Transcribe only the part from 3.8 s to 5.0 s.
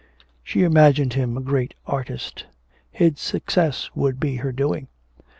would be her doing.